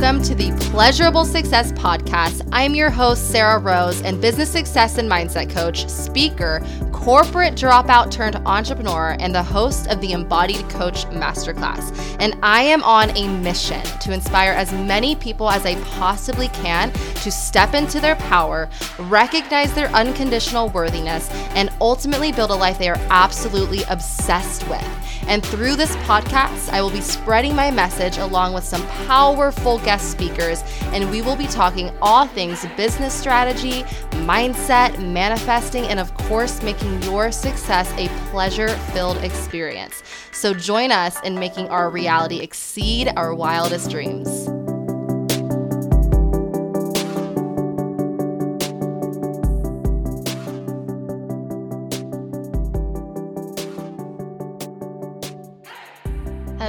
[0.00, 2.48] welcome to the Pleasurable Success Podcast.
[2.52, 8.36] I'm your host, Sarah Rose, and business success and mindset coach, speaker, corporate dropout turned
[8.46, 12.16] entrepreneur, and the host of the Embodied Coach Masterclass.
[12.18, 16.90] And I am on a mission to inspire as many people as I possibly can
[16.92, 22.88] to step into their power, recognize their unconditional worthiness, and ultimately build a life they
[22.88, 24.86] are absolutely obsessed with.
[25.26, 30.12] And through this podcast, I will be spreading my message along with some powerful guest
[30.12, 30.62] speakers,
[30.92, 33.82] and we will be talking all things business strategy,
[34.24, 40.04] mindset, manifesting, and of course, making your success a pleasure filled experience.
[40.30, 44.59] So join us in making our reality exceed our wildest dreams.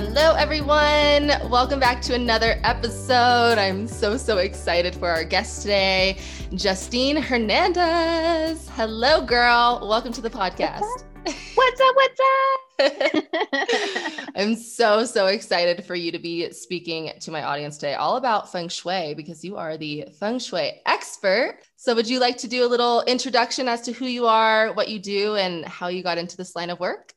[0.04, 1.32] Hello, everyone.
[1.52, 3.60] Welcome back to another episode.
[3.60, 6.18] I'm so, so excited for our guest today,
[6.56, 8.68] Justine Hernandez.
[8.70, 9.88] Hello, girl.
[9.88, 10.82] Welcome to the podcast.
[11.54, 11.96] What's up?
[11.96, 14.32] What's up?
[14.36, 18.52] I'm so, so excited for you to be speaking to my audience today, all about
[18.52, 21.60] feng shui, because you are the feng shui expert.
[21.76, 24.90] So, would you like to do a little introduction as to who you are, what
[24.90, 27.11] you do, and how you got into this line of work?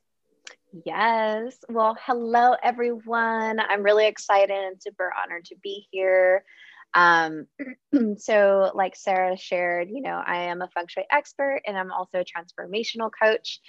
[0.84, 1.56] Yes.
[1.69, 3.61] Well, hello, everyone.
[3.61, 6.44] I'm really excited and super honored to be here.
[6.94, 7.47] Um,
[8.19, 12.20] so, like Sarah shared, you know, I am a feng shui expert and I'm also
[12.20, 13.61] a transformational coach.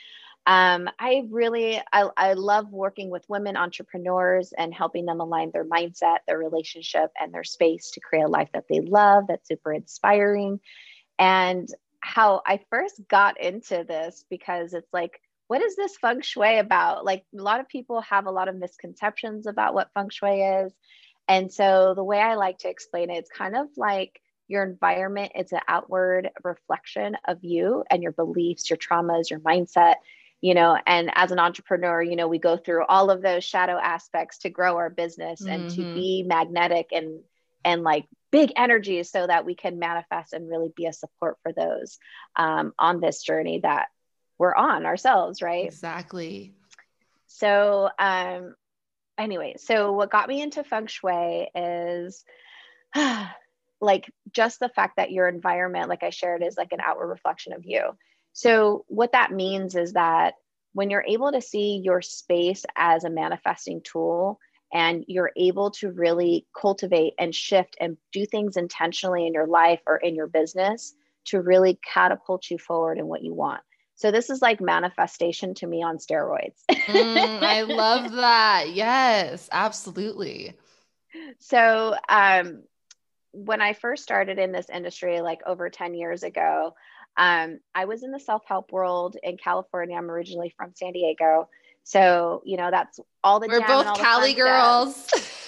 [0.48, 5.66] Um, I really, I, I love working with women entrepreneurs and helping them align their
[5.66, 9.74] mindset, their relationship, and their space to create a life that they love, that's super
[9.74, 10.60] inspiring.
[11.20, 11.68] And
[12.02, 17.06] how I first got into this because it's like, what is this feng shui about?
[17.06, 20.74] Like a lot of people have a lot of misconceptions about what feng shui is.
[21.28, 25.32] And so the way I like to explain it, it's kind of like your environment,
[25.36, 29.96] it's an outward reflection of you and your beliefs, your traumas, your mindset,
[30.42, 33.80] you know, and as an entrepreneur, you know, we go through all of those shadow
[33.82, 35.52] aspects to grow our business mm-hmm.
[35.52, 35.96] and to mm-hmm.
[35.96, 37.22] be magnetic and
[37.64, 41.52] and like big energies so that we can manifest and really be a support for
[41.52, 41.98] those
[42.36, 43.88] um, on this journey that
[44.38, 45.66] we're on ourselves, right?
[45.66, 46.54] Exactly.
[47.28, 48.56] So, um,
[49.18, 52.24] anyway, so what got me into feng shui is
[53.82, 57.54] like just the fact that your environment, like I shared, is like an outward reflection
[57.54, 57.92] of you.
[58.34, 60.36] So, what that means is that
[60.74, 64.40] when you're able to see your space as a manifesting tool
[64.74, 69.80] and you're able to really cultivate and shift and do things intentionally in your life
[69.88, 70.94] or in your business
[71.26, 73.62] to really catapult you forward in what you want.
[73.96, 76.64] So this is like manifestation to me on steroids.
[76.70, 78.74] mm, I love that.
[78.74, 80.54] Yes, absolutely.
[81.40, 82.64] So um,
[83.32, 86.76] when I first started in this industry, like over 10 years ago,
[87.18, 89.98] um, I was in the self help world in California.
[89.98, 91.48] I'm originally from San Diego.
[91.84, 95.08] So, you know, that's all the We're both Cali girls.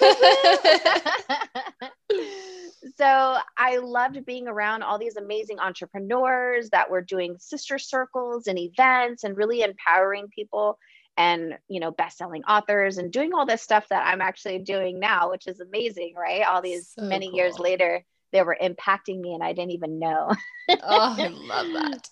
[2.98, 8.58] so I loved being around all these amazing entrepreneurs that were doing sister circles and
[8.58, 10.78] events and really empowering people
[11.16, 15.30] and you know best-selling authors and doing all this stuff that I'm actually doing now
[15.30, 16.42] which is amazing right?
[16.42, 17.36] All these so many cool.
[17.36, 20.32] years later they were impacting me and I didn't even know.
[20.68, 22.10] Oh I love that.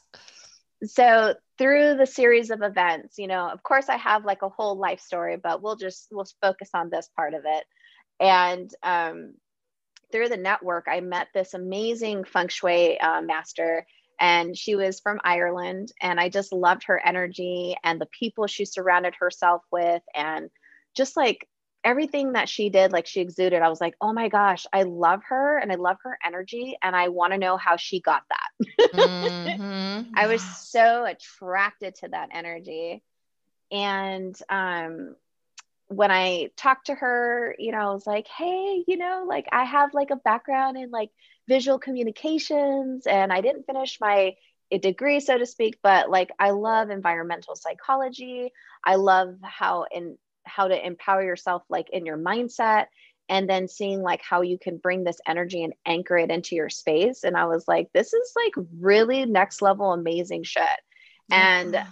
[0.84, 4.78] So through the series of events you know of course I have like a whole
[4.78, 7.64] life story but we'll just we'll focus on this part of it.
[8.20, 9.34] And um
[10.12, 13.86] through the network, I met this amazing feng shui uh, master,
[14.20, 15.92] and she was from Ireland.
[16.00, 20.50] And I just loved her energy and the people she surrounded herself with, and
[20.94, 21.48] just like
[21.84, 23.62] everything that she did, like she exuded.
[23.62, 26.96] I was like, oh my gosh, I love her and I love her energy, and
[26.96, 28.92] I want to know how she got that.
[28.94, 30.12] mm-hmm.
[30.16, 33.02] I was so attracted to that energy.
[33.70, 35.16] And um,
[35.88, 39.64] when I talked to her, you know, I was like, hey, you know, like I
[39.64, 41.10] have like a background in like
[41.48, 44.34] visual communications and I didn't finish my
[44.80, 48.52] degree, so to speak, but like I love environmental psychology.
[48.84, 52.86] I love how in how to empower yourself like in your mindset
[53.28, 56.68] and then seeing like how you can bring this energy and anchor it into your
[56.68, 57.24] space.
[57.24, 60.62] And I was like, this is like really next level amazing shit.
[61.28, 61.60] Yeah.
[61.60, 61.82] And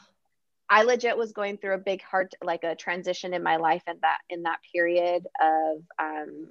[0.69, 3.99] I legit was going through a big heart, like a transition in my life in
[4.02, 6.49] that in that period of um,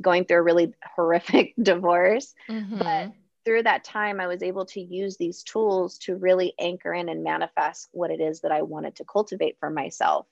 [0.00, 2.34] going through a really horrific divorce.
[2.48, 2.78] Mm-hmm.
[2.78, 3.12] But
[3.44, 7.22] through that time, I was able to use these tools to really anchor in and
[7.22, 10.26] manifest what it is that I wanted to cultivate for myself.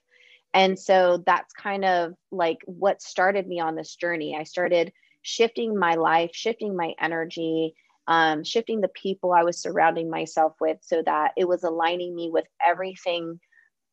[0.53, 4.37] And so that's kind of like what started me on this journey.
[4.37, 7.75] I started shifting my life, shifting my energy,
[8.07, 12.29] um, shifting the people I was surrounding myself with so that it was aligning me
[12.31, 13.39] with everything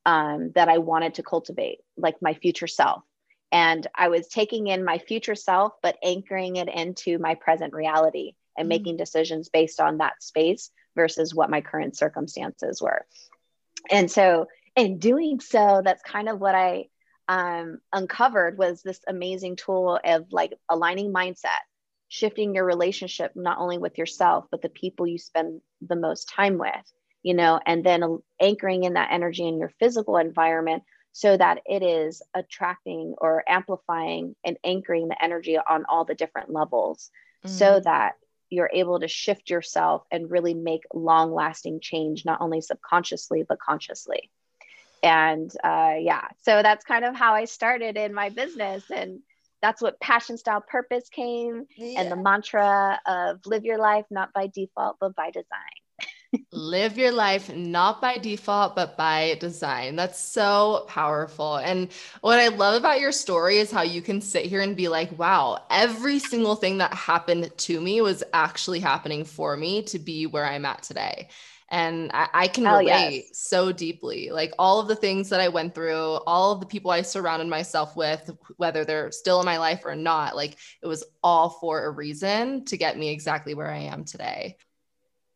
[0.04, 3.02] um, that I wanted to cultivate, like my future self.
[3.50, 8.32] And I was taking in my future self, but anchoring it into my present reality
[8.56, 8.68] and mm-hmm.
[8.70, 13.06] making decisions based on that space versus what my current circumstances were.
[13.90, 16.86] And so, in doing so, that's kind of what I
[17.28, 21.60] um, uncovered was this amazing tool of like aligning mindset,
[22.12, 26.58] shifting your relationship not only with yourself but the people you spend the most time
[26.58, 26.92] with,
[27.22, 30.82] you know, and then anchoring in that energy in your physical environment
[31.12, 36.52] so that it is attracting or amplifying and anchoring the energy on all the different
[36.52, 37.10] levels
[37.46, 37.56] mm-hmm.
[37.56, 38.16] so that
[38.50, 43.58] you're able to shift yourself and really make long lasting change, not only subconsciously, but
[43.58, 44.30] consciously.
[45.02, 48.84] And uh, yeah, so that's kind of how I started in my business.
[48.94, 49.20] And
[49.62, 52.00] that's what passion style purpose came yeah.
[52.00, 56.42] and the mantra of live your life not by default, but by design.
[56.50, 59.96] Live your life not by default but by design.
[59.96, 61.56] That's so powerful.
[61.56, 61.88] And
[62.22, 65.16] what i love about your story is how you can sit here and be like
[65.18, 70.26] wow every single thing that happened to me was actually happening for me to be
[70.26, 71.28] where i'm at today
[71.72, 73.38] and I, I can oh, relate yes.
[73.38, 74.28] so deeply.
[74.30, 77.48] Like all of the things that I went through, all of the people I surrounded
[77.48, 81.86] myself with, whether they're still in my life or not, like it was all for
[81.86, 84.58] a reason to get me exactly where I am today.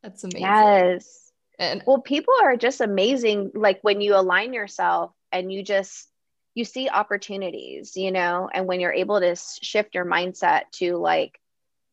[0.02, 0.42] That's amazing.
[0.42, 1.32] Yes.
[1.58, 3.52] And well, people are just amazing.
[3.54, 6.06] Like when you align yourself and you just
[6.54, 11.40] you see opportunities, you know, and when you're able to shift your mindset to like,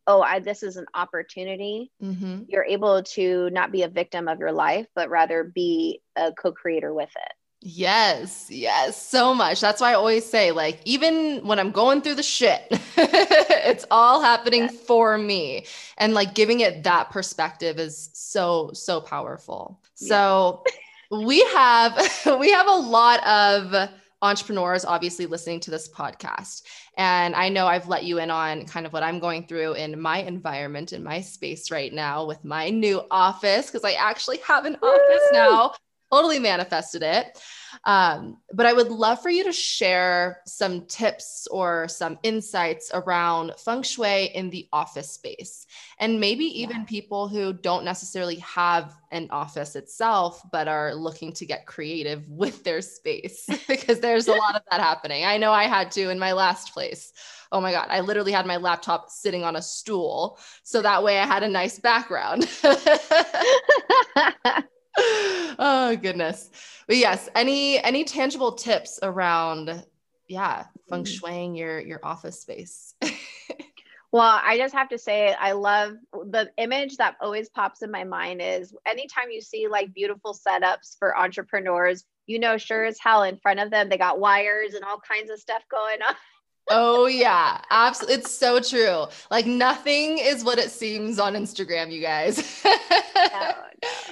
[0.07, 2.43] oh, I, this is an opportunity, mm-hmm.
[2.47, 6.93] you're able to not be a victim of your life, but rather be a co-creator
[6.93, 7.33] with it.
[7.65, 9.61] Yes, yes, so much.
[9.61, 12.61] That's why I always say, like, even when I'm going through the shit,
[12.97, 14.75] it's all happening yes.
[14.81, 15.65] for me.
[15.97, 19.79] And like giving it that perspective is so, so powerful.
[19.97, 20.07] Yeah.
[20.09, 20.63] So
[21.09, 21.95] we have
[22.39, 23.89] we have a lot of
[24.23, 26.63] entrepreneurs obviously listening to this podcast.
[26.97, 29.99] And I know I've let you in on kind of what I'm going through in
[29.99, 34.65] my environment, in my space right now with my new office, because I actually have
[34.65, 34.89] an Woo!
[34.89, 35.73] office now
[36.13, 37.39] totally manifested it.
[37.85, 43.53] Um, but I would love for you to share some tips or some insights around
[43.57, 45.65] feng shui in the office space.
[45.97, 46.85] And maybe even yeah.
[46.85, 52.63] people who don't necessarily have an office itself, but are looking to get creative with
[52.63, 55.25] their space because there's a lot of that happening.
[55.25, 57.11] I know I had to in my last place.
[57.51, 60.37] Oh my God, I literally had my laptop sitting on a stool.
[60.63, 62.47] So that way I had a nice background.
[64.97, 66.49] oh goodness.
[66.87, 69.83] But yes, any any tangible tips around
[70.27, 71.19] yeah, feng mm.
[71.19, 72.93] shuiing your your office space?
[74.11, 78.03] well, I just have to say I love the image that always pops in my
[78.03, 83.23] mind is anytime you see like beautiful setups for entrepreneurs, you know sure as hell
[83.23, 86.15] in front of them they got wires and all kinds of stuff going on
[86.69, 88.15] oh yeah, absolutely.
[88.15, 89.05] It's so true.
[89.31, 92.61] Like nothing is what it seems on Instagram, you guys.
[92.65, 92.73] no,
[93.15, 93.53] no.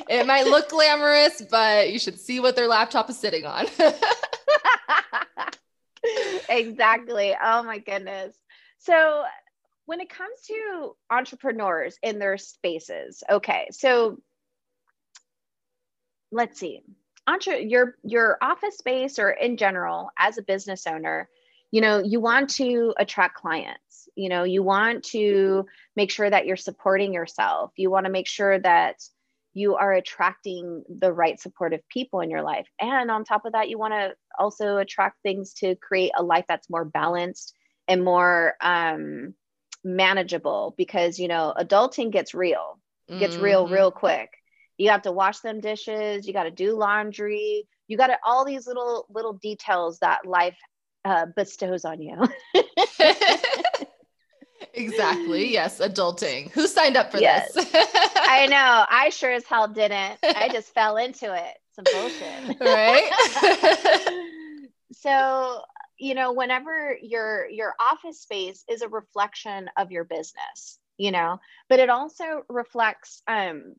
[0.09, 3.67] It might look glamorous, but you should see what their laptop is sitting on.
[6.49, 7.35] exactly.
[7.41, 8.35] Oh my goodness.
[8.79, 9.23] So
[9.85, 14.19] when it comes to entrepreneurs in their spaces, okay, so
[16.31, 16.83] let's see.
[17.27, 21.29] Entre- your your office space or in general as a business owner,
[21.71, 26.45] you know you want to attract clients you know you want to make sure that
[26.45, 27.71] you're supporting yourself.
[27.75, 28.95] You want to make sure that
[29.53, 32.67] you are attracting the right supportive people in your life.
[32.79, 36.45] And on top of that you want to also attract things to create a life
[36.47, 37.53] that's more balanced
[37.87, 39.33] and more um,
[39.83, 42.79] manageable because you know adulting gets real
[43.19, 43.43] gets mm-hmm.
[43.43, 44.29] real real quick.
[44.77, 48.45] You have to wash them dishes you got to do laundry you got to all
[48.45, 50.57] these little little details that life
[51.05, 52.17] uh, bestows on you.
[54.73, 55.51] exactly.
[55.51, 55.79] Yes.
[55.79, 56.51] Adulting.
[56.51, 57.53] Who signed up for yes.
[57.53, 57.69] this?
[57.73, 58.85] I know.
[58.89, 60.19] I sure as hell didn't.
[60.23, 61.57] I just fell into it.
[61.73, 62.59] Some bullshit.
[62.59, 63.09] Right.
[64.93, 65.61] so,
[65.97, 71.39] you know, whenever your your office space is a reflection of your business, you know,
[71.69, 73.75] but it also reflects um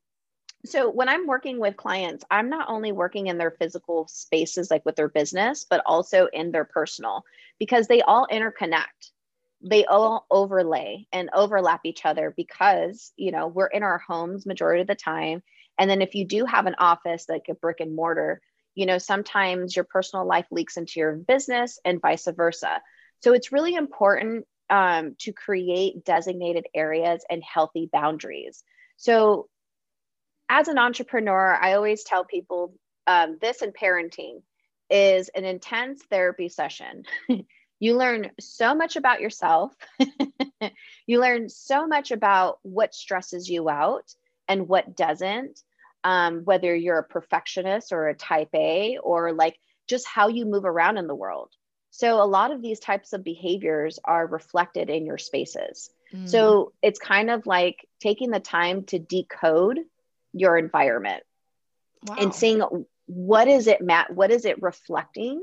[0.65, 4.85] so when i'm working with clients i'm not only working in their physical spaces like
[4.85, 7.25] with their business but also in their personal
[7.63, 9.13] because they all interconnect.
[9.61, 14.81] They all overlay and overlap each other because you know we're in our homes majority
[14.81, 15.45] of the time.
[15.79, 18.41] And then if you do have an office like a brick and mortar
[18.75, 22.83] you know sometimes your personal life leaks into your business and vice versa.
[23.21, 28.65] So it's really important um, to create designated areas and healthy boundaries.
[28.97, 29.49] So,
[30.49, 32.75] as an entrepreneur, I always tell people
[33.07, 34.43] um, this in parenting
[34.91, 37.05] is an intense therapy session.
[37.81, 39.73] you learn so much about yourself.
[41.07, 44.15] you learn so much about what stresses you out
[44.47, 45.59] and what doesn't,
[46.05, 49.57] um, whether you're a perfectionist or a type A, or like
[49.89, 51.51] just how you move around in the world.
[51.91, 55.91] So, a lot of these types of behaviors are reflected in your spaces.
[56.15, 56.29] Mm.
[56.29, 59.79] So, it's kind of like taking the time to decode
[60.33, 61.23] your environment
[62.07, 62.17] wow.
[62.19, 62.63] and seeing
[63.07, 65.43] what is it, Matt, what is it reflecting?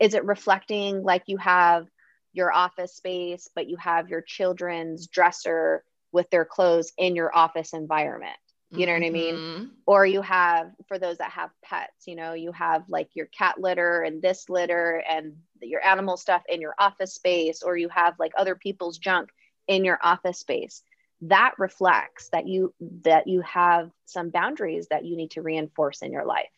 [0.00, 1.86] Is it reflecting like you have
[2.32, 7.72] your office space, but you have your children's dresser with their clothes in your office
[7.72, 8.36] environment?
[8.74, 9.34] You know what I mean?
[9.34, 9.64] Mm-hmm.
[9.84, 13.60] Or you have, for those that have pets, you know, you have like your cat
[13.60, 18.14] litter and this litter and your animal stuff in your office space, or you have
[18.18, 19.28] like other people's junk
[19.68, 20.82] in your office space.
[21.22, 22.74] That reflects that you
[23.04, 26.50] that you have some boundaries that you need to reinforce in your life,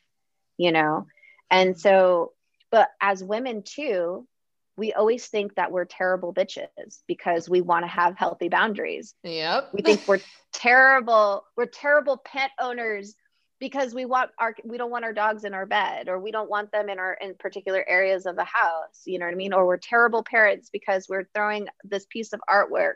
[0.57, 1.07] you know?
[1.51, 2.33] And so,
[2.71, 4.27] but as women too,
[4.77, 9.15] we always think that we're terrible bitches because we want to have healthy boundaries.
[9.23, 9.71] Yep.
[9.73, 10.21] We think we're
[10.53, 13.15] terrible, we're terrible pet owners
[13.61, 16.51] because we want our we don't want our dogs in our bed or we don't
[16.51, 19.53] want them in our in particular areas of the house, you know what I mean?
[19.53, 22.95] Or we're terrible parents because we're throwing this piece of artwork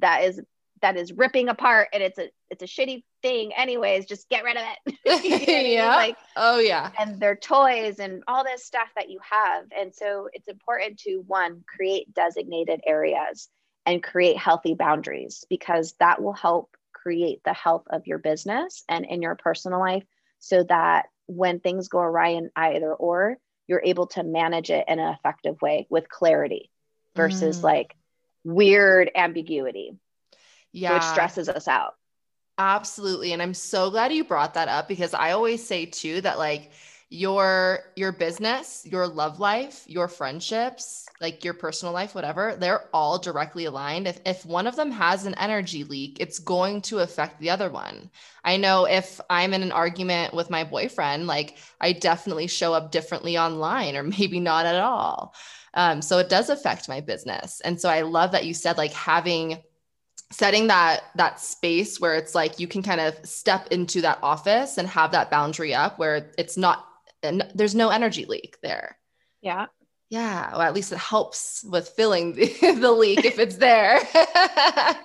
[0.00, 0.40] that is
[0.82, 4.56] that is ripping apart and it's a it's a shitty thing anyways just get rid
[4.56, 4.96] of it.
[5.70, 5.94] Yeah.
[5.94, 6.90] Like oh yeah.
[6.98, 9.64] and their toys and all this stuff that you have.
[9.78, 13.48] And so it's important to one create designated areas
[13.86, 19.04] and create healthy boundaries because that will help create the health of your business and
[19.04, 20.04] in your personal life
[20.38, 24.98] so that when things go awry in either or you're able to manage it in
[24.98, 26.70] an effective way with clarity
[27.14, 27.62] versus mm.
[27.62, 27.94] like
[28.44, 29.96] weird ambiguity
[30.72, 30.94] yeah.
[30.94, 31.94] which stresses us out.
[32.58, 33.32] Absolutely.
[33.32, 36.70] And i'm so glad you brought that up because i always say too that like
[37.12, 43.18] your your business your love life your friendships like your personal life whatever they're all
[43.18, 44.06] directly aligned.
[44.06, 47.68] If, if one of them has an energy leak it's going to affect the other
[47.68, 48.10] one.
[48.44, 52.92] I know if i'm in an argument with my boyfriend like i definitely show up
[52.92, 55.34] differently online or maybe not at all.
[55.74, 57.60] Um, so it does affect my business.
[57.62, 59.58] And so i love that you said like having
[60.30, 64.78] setting that that space where it's like you can kind of step into that office
[64.78, 66.86] and have that boundary up where it's not
[67.22, 68.96] and there's no energy leak there.
[69.40, 69.66] Yeah.
[70.08, 72.46] Yeah well at least it helps with filling the,
[72.80, 74.00] the leak if it's there.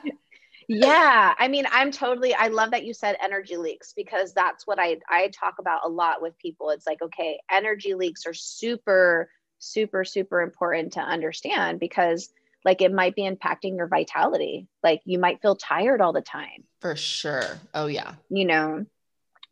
[0.68, 4.80] Yeah i mean i'm totally i love that you said energy leaks because that's what
[4.80, 6.72] i i talk about a lot with people.
[6.72, 9.30] It's like okay energy leaks are super
[9.60, 12.30] super super important to understand because
[12.66, 14.68] like it might be impacting your vitality.
[14.84, 16.66] Like you might feel tired all the time.
[16.82, 17.60] For sure.
[17.74, 18.16] Oh, yeah.
[18.30, 18.86] You know,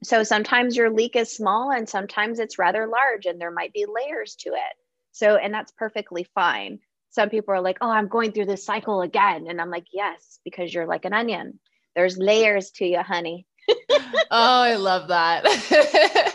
[0.03, 3.85] so sometimes your leak is small and sometimes it's rather large and there might be
[3.85, 4.75] layers to it.
[5.11, 6.79] So, and that's perfectly fine.
[7.11, 9.45] Some people are like, oh, I'm going through this cycle again.
[9.47, 11.59] And I'm like, yes, because you're like an onion.
[11.95, 13.45] There's layers to you, honey.
[13.69, 16.31] oh, I love that.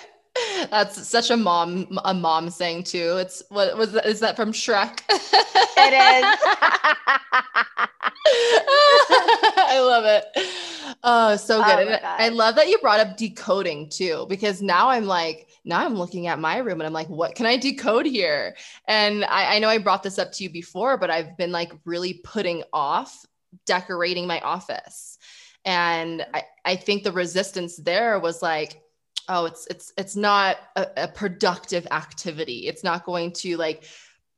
[0.71, 3.17] That's such a mom a mom saying too.
[3.19, 5.01] It's what was that, is that from Shrek?
[5.09, 6.39] it is.
[9.61, 10.25] I love it.
[11.03, 12.01] Oh, so oh good.
[12.03, 15.95] Oh I love that you brought up decoding too, because now I'm like, now I'm
[15.95, 18.57] looking at my room and I'm like, what can I decode here?
[18.87, 21.73] And I, I know I brought this up to you before, but I've been like
[21.85, 23.25] really putting off
[23.67, 25.19] decorating my office.
[25.65, 28.81] And I, I think the resistance there was like,
[29.29, 32.67] oh it's it's it's not a, a productive activity.
[32.67, 33.85] It's not going to like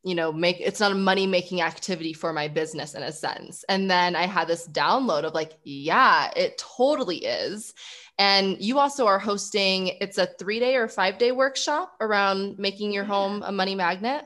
[0.03, 3.65] you know make it's not a money making activity for my business in a sense.
[3.69, 7.75] And then i had this download of like yeah it totally is.
[8.19, 12.93] And you also are hosting it's a three day or five day workshop around making
[12.93, 14.25] your home a money magnet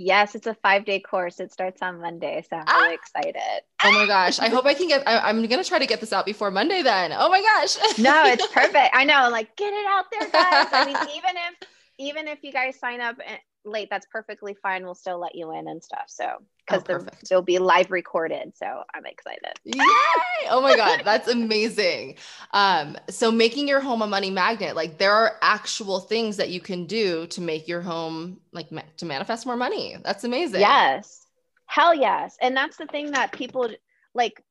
[0.00, 1.40] Yes, it's a five day course.
[1.40, 2.42] It starts on Monday.
[2.48, 2.78] So I'm ah!
[2.78, 3.62] really excited.
[3.84, 4.38] Oh my gosh.
[4.38, 6.50] I hope I can get, I, am going to try to get this out before
[6.50, 7.12] Monday then.
[7.12, 7.98] Oh my gosh.
[7.98, 8.94] no, it's perfect.
[8.94, 9.28] I know.
[9.30, 10.68] Like, get it out there, guys.
[10.72, 14.84] I mean, even if, even if you guys sign up eh, late, that's perfectly fine.
[14.84, 16.04] We'll still let you in and stuff.
[16.06, 16.30] So,
[16.70, 18.52] because oh, they'll be live recorded.
[18.56, 19.52] So I'm excited.
[19.64, 20.48] Yay!
[20.48, 22.16] Oh my God, that's amazing.
[22.52, 26.60] Um, so making your home a money magnet, like there are actual things that you
[26.60, 29.96] can do to make your home like ma- to manifest more money.
[30.02, 30.60] That's amazing.
[30.60, 31.26] Yes.
[31.66, 32.36] Hell yes.
[32.40, 33.68] And that's the thing that people
[34.14, 34.42] like.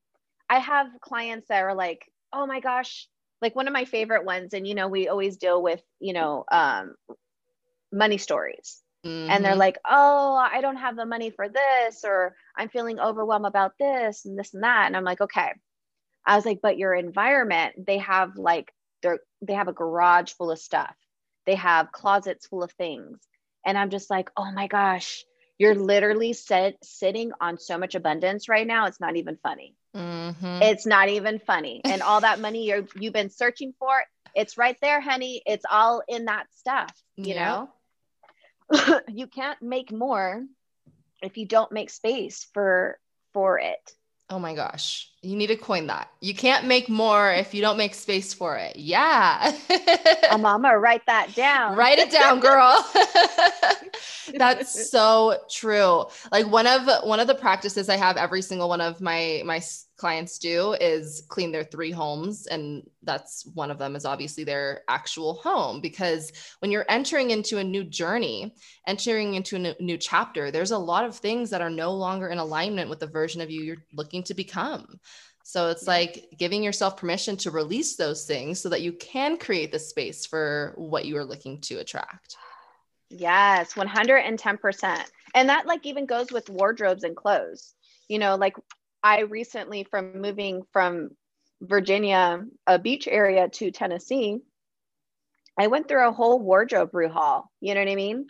[0.52, 3.08] I have clients that are like, oh my gosh,
[3.40, 4.56] like one of my favorite ones.
[4.56, 6.96] And, you know, we always deal with, you know, um,
[7.92, 9.30] money stories Mm-hmm.
[9.30, 9.60] And they're mm-hmm.
[9.60, 14.26] like, oh, I don't have the money for this, or I'm feeling overwhelmed about this
[14.26, 14.88] and this and that.
[14.88, 15.52] And I'm like, okay.
[16.26, 20.52] I was like, but your environment, they have like they're they have a garage full
[20.52, 20.94] of stuff.
[21.46, 23.20] They have closets full of things.
[23.66, 25.24] And I'm just like, oh my gosh,
[25.58, 28.86] you're literally sit, sitting on so much abundance right now.
[28.86, 29.76] It's not even funny.
[29.96, 30.62] Mm-hmm.
[30.62, 31.82] It's not even funny.
[31.84, 34.02] And all that money you're, you've been searching for,
[34.36, 35.42] it's right there, honey.
[35.46, 37.46] It's all in that stuff, you yeah.
[37.46, 37.70] know?
[39.08, 40.46] you can't make more
[41.22, 43.00] if you don't make space for
[43.34, 43.94] for it.
[44.32, 45.10] Oh my gosh.
[45.24, 46.10] You need to coin that.
[46.22, 48.76] You can't make more if you don't make space for it.
[48.76, 49.58] Yeah.
[50.30, 51.76] I'm, I'm gonna write that down.
[51.76, 52.86] write it down, girl.
[54.40, 56.06] That's so true.
[56.32, 59.62] Like one of one of the practices I have every single one of my my
[59.98, 64.82] clients do is clean their three homes and that's one of them is obviously their
[64.88, 68.56] actual home because when you're entering into a new journey
[68.88, 72.38] entering into a new chapter there's a lot of things that are no longer in
[72.38, 75.00] alignment with the version of you you're looking to become.
[75.44, 79.74] So it's like giving yourself permission to release those things so that you can create
[79.74, 82.38] the space for what you are looking to attract
[83.10, 85.04] yes 110%
[85.36, 87.74] and that like even goes with wardrobes and clothes
[88.08, 88.56] you know like
[89.04, 91.12] I recently, from moving from
[91.62, 94.40] Virginia, a beach area to Tennessee,
[95.58, 97.52] I went through a whole wardrobe haul.
[97.62, 98.28] You know what I mean?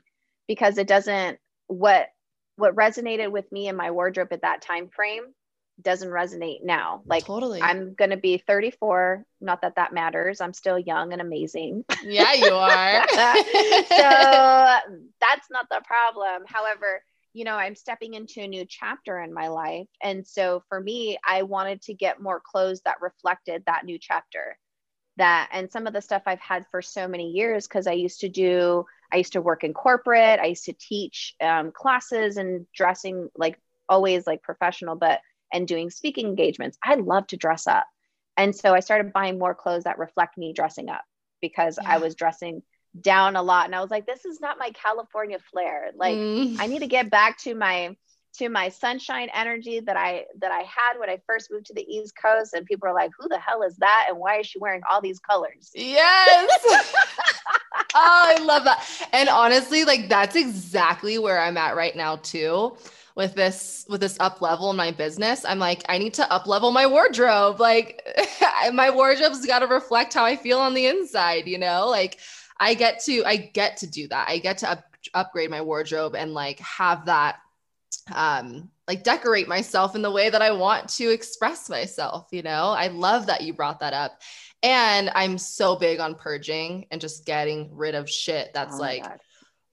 [0.47, 2.07] Because it doesn't what
[2.55, 5.33] what resonated with me in my wardrobe at that time frame
[5.81, 7.01] doesn't resonate now.
[7.05, 7.61] Like totally.
[7.61, 10.41] I'm going to be 34, not that that matters.
[10.41, 11.85] I'm still young and amazing.
[12.03, 13.07] Yeah, you are.
[13.09, 16.43] so that's not the problem.
[16.47, 17.01] However,
[17.33, 19.87] you know, I'm stepping into a new chapter in my life.
[20.01, 24.57] And so for me, I wanted to get more clothes that reflected that new chapter.
[25.17, 28.21] That and some of the stuff I've had for so many years because I used
[28.21, 32.65] to do, I used to work in corporate, I used to teach um, classes and
[32.73, 35.19] dressing like always like professional, but
[35.53, 36.77] and doing speaking engagements.
[36.83, 37.85] I love to dress up.
[38.37, 41.03] And so I started buying more clothes that reflect me dressing up
[41.41, 41.89] because yeah.
[41.89, 42.61] I was dressing
[43.01, 46.55] down a lot and i was like this is not my california flair like mm.
[46.59, 47.95] i need to get back to my
[48.33, 51.85] to my sunshine energy that i that i had when i first moved to the
[51.87, 54.57] east coast and people are like who the hell is that and why is she
[54.57, 56.49] wearing all these colors yes
[57.75, 58.83] oh i love that
[59.13, 62.75] and honestly like that's exactly where i'm at right now too
[63.19, 66.47] with this with this up level in my business i'm like i need to up
[66.47, 68.01] level my wardrobe like
[68.73, 72.17] my wardrobe's got to reflect how i feel on the inside you know like
[72.59, 74.27] I get to I get to do that.
[74.29, 77.37] I get to up, upgrade my wardrobe and like have that
[78.13, 82.69] um like decorate myself in the way that I want to express myself, you know?
[82.69, 84.19] I love that you brought that up.
[84.61, 89.03] And I'm so big on purging and just getting rid of shit that's oh like
[89.03, 89.19] God.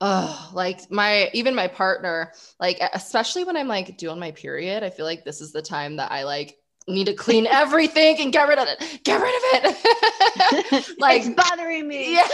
[0.01, 4.91] Oh like my even my partner like especially when i'm like doing my period i
[4.91, 8.49] feel like this is the time that i like need to clean everything and get
[8.49, 9.05] rid of it.
[9.05, 10.97] Get rid of it.
[10.99, 12.15] like it's bothering me.
[12.15, 12.29] Yeah.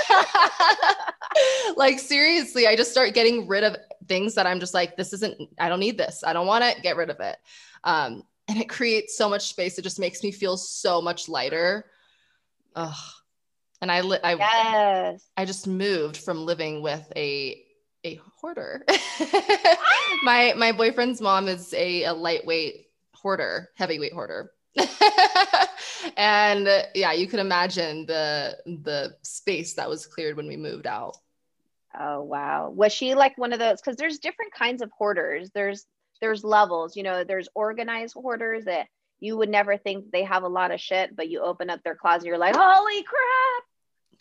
[1.77, 5.37] like seriously, I just start getting rid of things that I'm just like, this isn't,
[5.59, 6.22] I don't need this.
[6.27, 6.83] I don't want it.
[6.83, 7.37] Get rid of it.
[7.85, 9.79] Um, and it creates so much space.
[9.79, 11.87] It just makes me feel so much lighter.
[12.75, 12.94] Ugh.
[13.83, 15.29] And I, li- I, yes.
[15.37, 17.64] I just moved from living with a,
[18.05, 18.85] a hoarder.
[20.23, 24.53] my, my boyfriend's mom is a, a lightweight hoarder, heavyweight hoarder.
[26.16, 30.87] and uh, yeah, you can imagine the the space that was cleared when we moved
[30.87, 31.18] out.
[31.99, 32.71] Oh wow.
[32.71, 35.51] Was she like one of those cuz there's different kinds of hoarders.
[35.51, 35.85] There's
[36.23, 38.87] there's levels, you know, there's organized hoarders that
[39.21, 41.95] you would never think they have a lot of shit, but you open up their
[41.95, 43.64] closet, you're like, holy crap!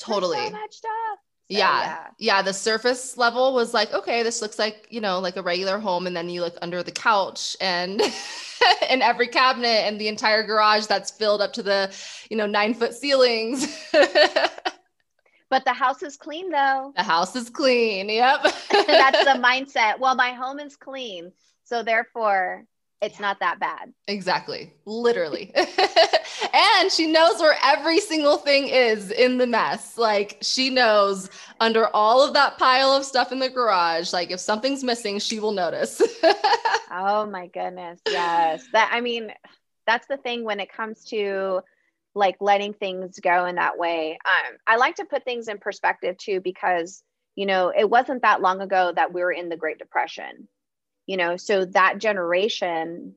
[0.02, 0.38] Totally.
[0.38, 1.20] so much stuff.
[1.52, 1.82] So, yeah.
[1.82, 2.08] yeah.
[2.18, 2.42] Yeah.
[2.42, 6.08] The surface level was like, okay, this looks like, you know, like a regular home.
[6.08, 8.02] And then you look under the couch and
[8.90, 11.94] in every cabinet and the entire garage that's filled up to the,
[12.30, 13.68] you know, nine foot ceilings.
[13.92, 16.94] but the house is clean though.
[16.96, 18.08] The house is clean.
[18.08, 18.44] Yep.
[18.72, 20.00] that's the mindset.
[20.00, 21.34] Well, my home is clean.
[21.66, 22.66] So therefore,
[23.02, 23.92] it's not that bad.
[24.08, 24.72] Exactly.
[24.86, 25.52] Literally.
[26.54, 29.98] and she knows where every single thing is in the mess.
[29.98, 34.40] Like she knows under all of that pile of stuff in the garage, like if
[34.40, 36.02] something's missing, she will notice.
[36.92, 38.00] oh my goodness.
[38.08, 38.66] Yes.
[38.72, 39.32] That I mean,
[39.88, 41.62] that's the thing when it comes to
[42.14, 44.20] like letting things go in that way.
[44.26, 47.02] Um, I like to put things in perspective too, because
[47.36, 50.48] you know, it wasn't that long ago that we were in the Great Depression
[51.08, 53.14] you know so that generation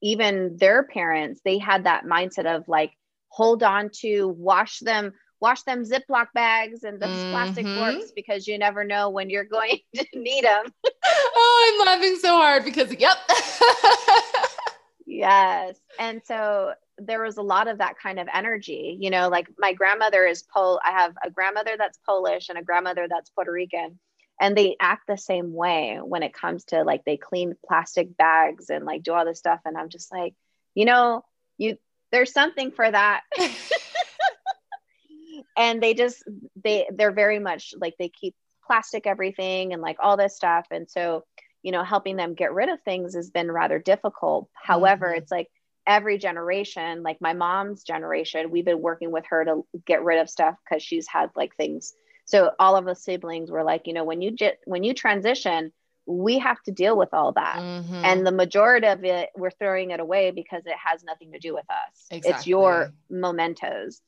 [0.00, 2.92] even their parents they had that mindset of like
[3.28, 7.30] hold on to wash them wash them Ziploc bags and those mm-hmm.
[7.30, 10.64] plastic forks because you never know when you're going to need them.
[11.04, 13.16] oh, I'm laughing so hard because, yep.
[15.06, 15.76] yes.
[15.98, 19.72] And so there was a lot of that kind of energy, you know, like my
[19.72, 23.98] grandmother is Pol, I have a grandmother that's Polish and a grandmother that's Puerto Rican.
[24.40, 28.70] And they act the same way when it comes to like they clean plastic bags
[28.70, 29.60] and like do all this stuff.
[29.64, 30.34] And I'm just like,
[30.74, 31.24] you know,
[31.56, 31.76] you
[32.12, 33.22] there's something for that.
[35.56, 36.22] and they just
[36.62, 38.34] they they're very much like they keep
[38.66, 41.24] plastic everything and like all this stuff and so
[41.62, 45.18] you know helping them get rid of things has been rather difficult however mm-hmm.
[45.18, 45.48] it's like
[45.86, 50.28] every generation like my mom's generation we've been working with her to get rid of
[50.28, 51.94] stuff because she's had like things
[52.28, 55.72] so all of the siblings were like you know when you get when you transition
[56.06, 58.02] we have to deal with all that mm-hmm.
[58.04, 61.52] and the majority of it we're throwing it away because it has nothing to do
[61.52, 62.30] with us exactly.
[62.30, 64.00] it's your mementos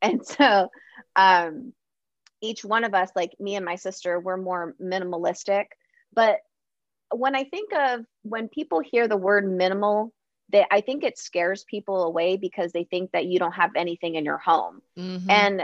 [0.00, 0.68] and so
[1.16, 1.72] um,
[2.40, 5.66] each one of us, like me and my sister, we're more minimalistic.
[6.12, 6.38] But
[7.10, 10.12] when I think of when people hear the word minimal,
[10.50, 14.14] they, I think it scares people away because they think that you don't have anything
[14.14, 14.80] in your home.
[14.98, 15.30] Mm-hmm.
[15.30, 15.62] And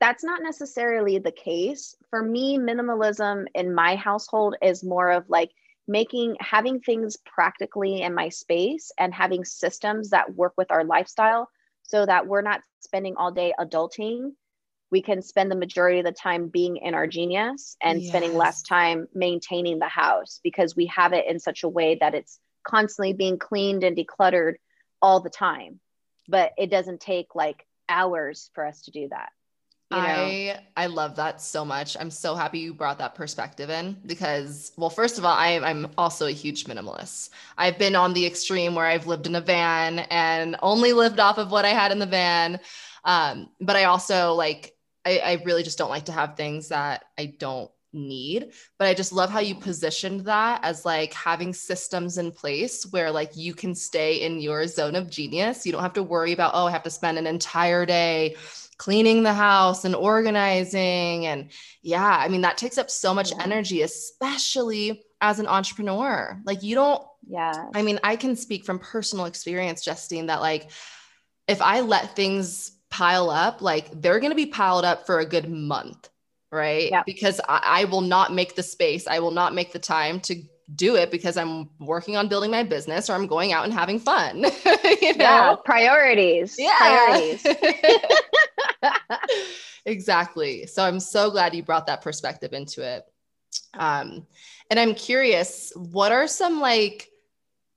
[0.00, 1.94] that's not necessarily the case.
[2.08, 5.50] For me, minimalism in my household is more of like
[5.86, 11.48] making having things practically in my space and having systems that work with our lifestyle
[11.82, 14.30] so that we're not spending all day adulting
[14.90, 18.08] we can spend the majority of the time being in our genius and yes.
[18.08, 22.14] spending less time maintaining the house because we have it in such a way that
[22.14, 24.54] it's constantly being cleaned and decluttered
[25.00, 25.80] all the time
[26.28, 29.30] but it doesn't take like hours for us to do that
[29.90, 30.02] you know?
[30.02, 31.96] I I love that so much.
[31.98, 35.88] I'm so happy you brought that perspective in because, well, first of all, I, I'm
[35.98, 37.30] also a huge minimalist.
[37.58, 41.38] I've been on the extreme where I've lived in a van and only lived off
[41.38, 42.60] of what I had in the van.
[43.04, 44.74] Um, but I also like
[45.04, 48.94] I, I really just don't like to have things that I don't need but i
[48.94, 53.52] just love how you positioned that as like having systems in place where like you
[53.52, 56.70] can stay in your zone of genius you don't have to worry about oh i
[56.70, 58.36] have to spend an entire day
[58.80, 61.50] cleaning the house and organizing and
[61.82, 63.42] yeah i mean that takes up so much yeah.
[63.42, 68.78] energy especially as an entrepreneur like you don't yeah i mean i can speak from
[68.78, 70.70] personal experience justine that like
[71.46, 75.26] if i let things pile up, like they're going to be piled up for a
[75.26, 76.08] good month,
[76.50, 76.90] right?
[76.90, 77.02] Yeah.
[77.06, 80.42] Because I, I will not make the space, I will not make the time to
[80.74, 83.98] do it because I'm working on building my business or I'm going out and having
[83.98, 84.38] fun.
[85.02, 85.24] you know?
[85.24, 86.56] Yeah, priorities.
[86.58, 86.76] Yeah.
[86.78, 87.46] Priorities.
[89.84, 90.66] exactly.
[90.66, 93.04] So I'm so glad you brought that perspective into it.
[93.74, 94.26] Um,
[94.70, 97.08] and I'm curious, what are some like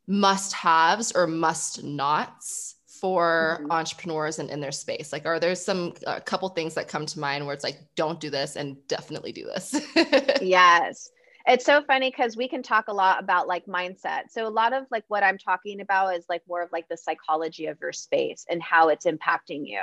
[0.08, 3.71] must haves or must nots for mm-hmm.
[3.71, 5.12] entrepreneurs and in their space?
[5.12, 8.19] Like, are there some a couple things that come to mind where it's like, don't
[8.19, 9.75] do this and definitely do this?
[10.41, 11.10] yes.
[11.45, 14.29] It's so funny because we can talk a lot about like mindset.
[14.29, 16.97] So a lot of like what I'm talking about is like more of like the
[16.97, 19.82] psychology of your space and how it's impacting you.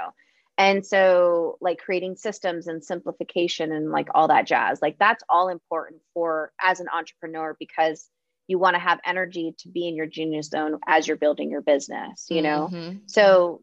[0.56, 5.48] And so like creating systems and simplification and like all that jazz, like that's all
[5.48, 8.08] important for as an entrepreneur because
[8.50, 11.62] you want to have energy to be in your genius zone as you're building your
[11.62, 12.98] business you know mm-hmm.
[13.06, 13.62] so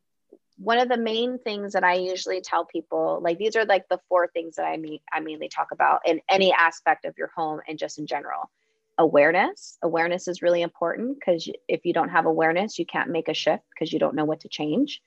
[0.57, 3.99] one of the main things that i usually tell people like these are like the
[4.09, 7.59] four things that i mean i mainly talk about in any aspect of your home
[7.67, 8.49] and just in general.
[8.99, 9.77] Awareness.
[9.83, 13.63] Awareness is really important because if you don't have awareness you can't make a shift
[13.73, 15.01] because you don't know what to change.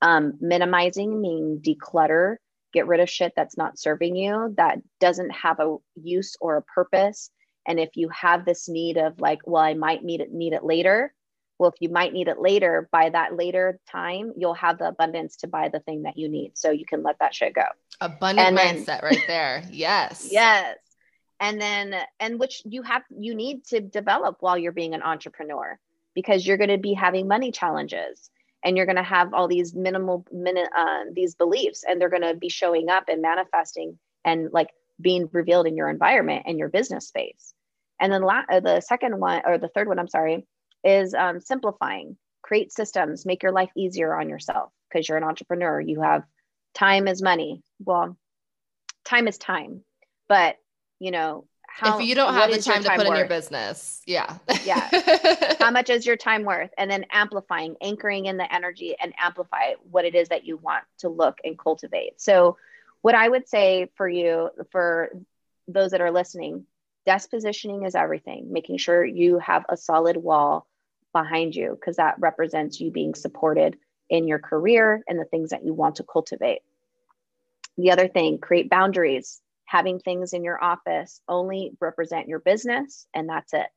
[0.00, 2.36] Um, minimizing meaning declutter
[2.72, 6.62] get rid of shit that's not serving you that doesn't have a use or a
[6.62, 7.30] purpose.
[7.66, 10.64] And if you have this need of like, well, I might need it, need it
[10.64, 11.12] later.
[11.62, 15.36] Well, if you might need it later, by that later time, you'll have the abundance
[15.36, 16.58] to buy the thing that you need.
[16.58, 17.62] So you can let that shit go.
[18.00, 19.62] Abundant then, mindset right there.
[19.70, 20.26] Yes.
[20.28, 20.76] yes.
[21.38, 25.78] And then, and which you have, you need to develop while you're being an entrepreneur
[26.16, 28.28] because you're going to be having money challenges
[28.64, 32.22] and you're going to have all these minimal minute uh, these beliefs and they're going
[32.22, 34.70] to be showing up and manifesting and like
[35.00, 37.54] being revealed in your environment and your business space.
[38.00, 40.44] And then la- uh, the second one, or the third one, I'm sorry,
[40.84, 42.16] is um, simplifying.
[42.42, 45.80] Create systems, make your life easier on yourself because you're an entrepreneur.
[45.80, 46.24] You have
[46.74, 47.62] time is money.
[47.84, 48.16] Well,
[49.04, 49.82] time is time,
[50.28, 50.56] but
[50.98, 53.08] you know, how, if you don't have the time, time to put worth?
[53.08, 54.90] in your business, yeah, yeah.
[55.58, 56.70] how much is your time worth?
[56.76, 60.84] And then amplifying, anchoring in the energy, and amplify what it is that you want
[60.98, 62.20] to look and cultivate.
[62.20, 62.58] So
[63.00, 65.12] what I would say for you, for
[65.66, 66.66] those that are listening,
[67.06, 70.66] desk positioning is everything, making sure you have a solid wall
[71.12, 73.76] behind you, because that represents you being supported
[74.10, 76.60] in your career and the things that you want to cultivate.
[77.76, 79.40] the other thing, create boundaries.
[79.64, 83.68] Having things in your office only represent your business, and that's it.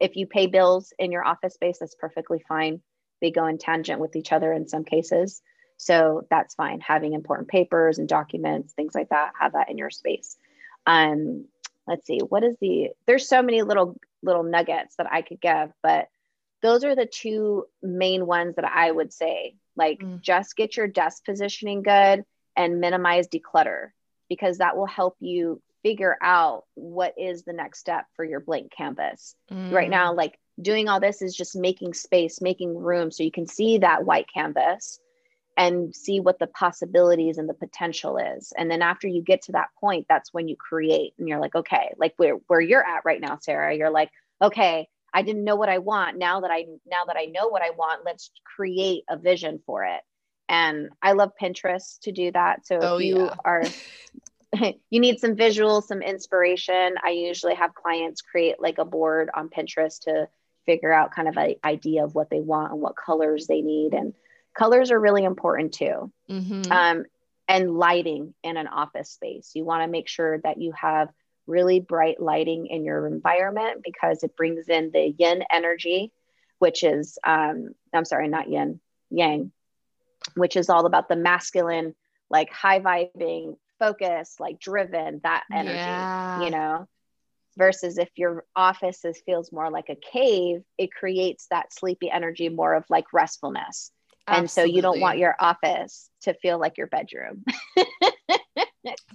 [0.00, 2.82] If you pay bills in your office space, that's perfectly fine.
[3.20, 5.40] They go in tangent with each other in some cases.
[5.76, 6.80] So that's fine.
[6.80, 10.36] Having important papers and documents, things like that, have that in your space.
[10.86, 11.46] Um,
[11.86, 15.72] let's see, what is the, there's so many little, little nuggets that I could give,
[15.82, 16.08] but
[16.62, 19.56] those are the two main ones that I would say.
[19.76, 20.20] Like, mm.
[20.20, 22.24] just get your desk positioning good
[22.56, 23.88] and minimize declutter
[24.28, 28.70] because that will help you figure out what is the next step for your blank
[28.70, 29.34] canvas.
[29.50, 29.72] Mm.
[29.72, 33.46] Right now, like doing all this is just making space, making room so you can
[33.46, 35.00] see that white canvas
[35.56, 38.52] and see what the possibilities and the potential is.
[38.56, 41.54] And then after you get to that point, that's when you create and you're like,
[41.54, 45.56] okay, like where, where you're at right now, Sarah, you're like, okay, I didn't know
[45.56, 46.18] what I want.
[46.18, 49.84] Now that I now that I know what I want, let's create a vision for
[49.84, 50.00] it.
[50.48, 52.66] And I love Pinterest to do that.
[52.66, 53.34] So oh, if you yeah.
[53.44, 53.64] are
[54.90, 59.48] you need some visuals, some inspiration, I usually have clients create like a board on
[59.48, 60.28] Pinterest to
[60.66, 63.94] figure out kind of an idea of what they want and what colors they need.
[63.94, 64.14] And
[64.56, 66.12] colors are really important too.
[66.30, 66.70] Mm-hmm.
[66.70, 67.04] Um,
[67.48, 69.50] and lighting in an office space.
[69.54, 71.08] You want to make sure that you have
[71.46, 76.12] really bright lighting in your environment because it brings in the yin energy,
[76.58, 79.52] which is, um, I'm sorry, not yin, yang,
[80.34, 81.94] which is all about the masculine,
[82.30, 86.42] like high vibing, focus, like driven, that energy, yeah.
[86.42, 86.88] you know?
[87.58, 92.48] Versus if your office is, feels more like a cave, it creates that sleepy energy
[92.48, 93.90] more of like restfulness.
[94.26, 94.40] Absolutely.
[94.40, 97.44] And so you don't want your office to feel like your bedroom.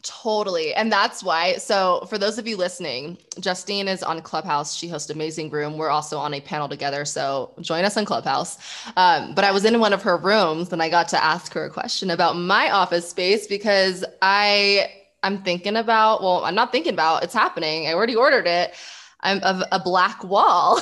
[0.03, 0.73] totally.
[0.75, 1.57] And that's why.
[1.57, 4.75] So, for those of you listening, Justine is on Clubhouse.
[4.75, 5.77] She hosts Amazing Room.
[5.77, 7.05] We're also on a panel together.
[7.05, 8.57] So, join us on Clubhouse.
[8.97, 11.65] Um, but I was in one of her rooms and I got to ask her
[11.65, 14.91] a question about my office space because I.
[15.23, 17.87] I'm thinking about, well, I'm not thinking about, it's happening.
[17.87, 18.75] I already ordered it.
[19.21, 20.79] I'm of a black wall.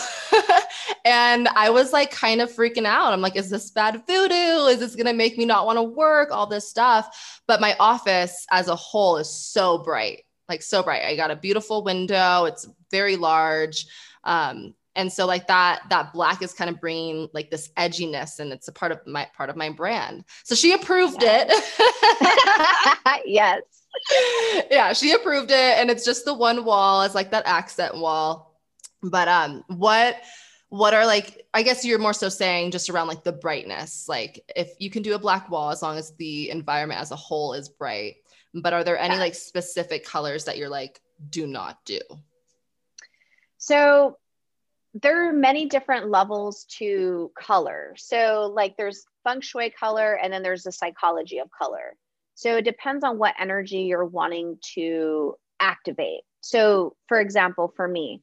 [1.06, 3.13] and I was like kind of freaking out.
[3.13, 4.67] I'm like, is this bad voodoo?
[4.67, 6.32] Is this going to make me not want to work?
[6.32, 7.41] All this stuff.
[7.48, 11.04] But my office as a whole is so bright, like so bright.
[11.04, 12.45] I got a beautiful window.
[12.45, 13.86] It's very large.
[14.24, 18.52] Um, and so like that that black is kind of bringing like this edginess and
[18.52, 21.48] it's a part of my part of my brand so she approved it
[23.26, 23.62] yes
[24.71, 28.60] yeah, she approved it and it's just the one wall as like that accent wall.
[29.01, 30.21] But um what
[30.69, 34.08] what are like I guess you're more so saying just around like the brightness.
[34.10, 37.15] Like if you can do a black wall as long as the environment as a
[37.15, 38.15] whole is bright.
[38.53, 41.99] But are there any like specific colors that you're like do not do?
[43.58, 44.17] So
[45.01, 47.93] there are many different levels to color.
[47.97, 51.95] So like there's feng shui color and then there's the psychology of color.
[52.36, 56.21] So it depends on what energy you're wanting to activate.
[56.41, 58.21] So, for example, for me,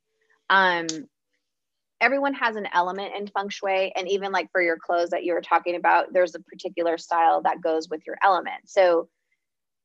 [0.50, 0.86] um,
[2.00, 3.92] everyone has an element in feng shui.
[3.96, 7.42] And even like for your clothes that you were talking about, there's a particular style
[7.42, 8.60] that goes with your element.
[8.66, 9.08] So,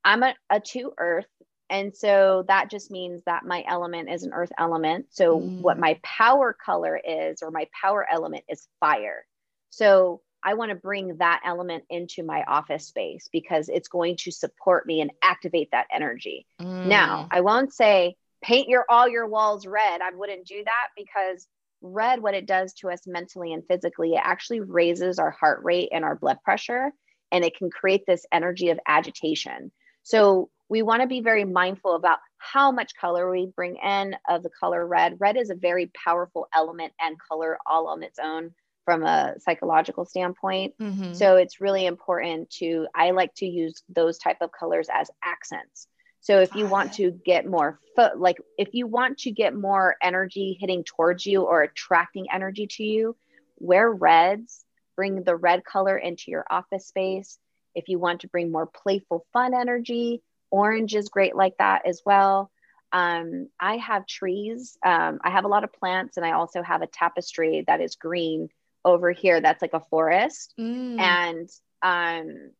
[0.03, 1.25] I'm a, a two earth.
[1.69, 5.07] And so that just means that my element is an earth element.
[5.09, 5.61] So, mm.
[5.61, 9.25] what my power color is, or my power element is fire.
[9.69, 14.31] So, I want to bring that element into my office space because it's going to
[14.31, 16.45] support me and activate that energy.
[16.61, 16.85] Mm.
[16.85, 19.99] Now, I won't say paint your all your walls red.
[19.99, 21.45] I wouldn't do that because
[21.81, 25.89] red what it does to us mentally and physically, it actually raises our heart rate
[25.91, 26.93] and our blood pressure
[27.33, 29.69] and it can create this energy of agitation.
[30.03, 34.43] So, we want to be very mindful about how much color we bring in of
[34.43, 35.17] the color red.
[35.19, 38.53] Red is a very powerful element and color all on its own
[38.87, 40.73] from a psychological standpoint.
[40.79, 41.11] Mm-hmm.
[41.11, 45.89] So it's really important to I like to use those type of colors as accents.
[46.21, 49.97] So if you want to get more foot like if you want to get more
[50.01, 53.17] energy hitting towards you or attracting energy to you,
[53.59, 54.63] wear reds,
[54.95, 57.37] bring the red color into your office space.
[57.75, 62.03] If you want to bring more playful fun energy, orange is great like that as
[62.05, 62.51] well.
[62.93, 64.77] Um, I have trees.
[64.85, 67.95] Um, I have a lot of plants, and I also have a tapestry that is
[67.95, 68.47] green
[68.87, 70.53] over here that's like a forest.
[70.57, 70.99] Mm.
[70.99, 71.49] And
[71.83, 72.51] um,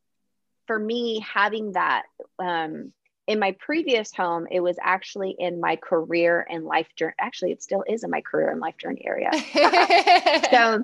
[0.67, 2.03] for me, having that
[2.37, 2.91] um,
[3.25, 7.13] in my previous home, it was actually in my career and life journey.
[7.19, 9.31] Actually, it still is in my career and life journey area.
[10.51, 10.83] so,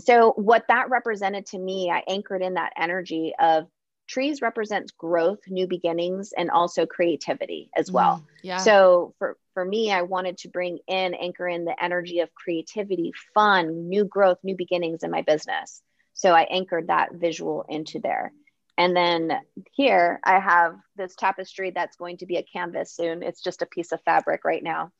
[0.00, 3.68] so what that represented to me, I anchored in that energy of
[4.06, 8.58] trees represents growth new beginnings and also creativity as well mm, yeah.
[8.58, 13.12] so for for me i wanted to bring in anchor in the energy of creativity
[13.32, 18.32] fun new growth new beginnings in my business so i anchored that visual into there
[18.76, 19.40] and then
[19.72, 23.22] here I have this tapestry that's going to be a canvas soon.
[23.22, 24.90] It's just a piece of fabric right now.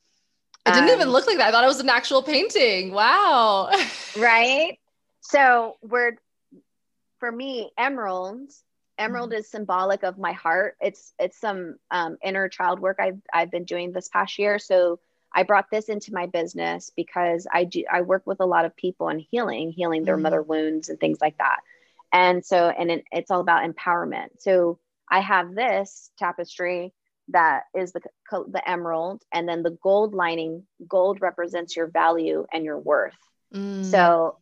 [0.65, 1.49] It didn't um, even look like that.
[1.49, 2.91] I thought it was an actual painting.
[2.91, 3.69] Wow.
[4.17, 4.79] right.
[5.21, 6.13] So we're
[7.19, 8.63] for me, emeralds.
[8.97, 9.39] Emerald mm-hmm.
[9.39, 10.77] is symbolic of my heart.
[10.81, 14.59] It's it's some um, inner child work I've I've been doing this past year.
[14.59, 14.99] So
[15.33, 18.75] I brought this into my business because I do I work with a lot of
[18.75, 20.23] people in healing, healing their mm-hmm.
[20.23, 21.59] mother wounds and things like that.
[22.13, 24.29] And so and it, it's all about empowerment.
[24.39, 24.79] So
[25.09, 26.93] I have this tapestry
[27.29, 32.63] that is the the emerald and then the gold lining gold represents your value and
[32.63, 33.13] your worth.
[33.53, 33.83] Mm.
[33.83, 34.37] So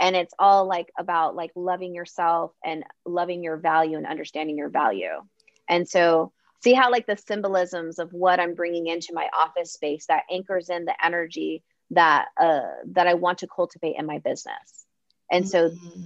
[0.00, 4.68] and it's all like about like loving yourself and loving your value and understanding your
[4.68, 5.22] value.
[5.68, 6.32] And so
[6.64, 10.70] see how like the symbolisms of what i'm bringing into my office space that anchors
[10.70, 14.86] in the energy that uh that i want to cultivate in my business
[15.30, 16.00] and so mm-hmm.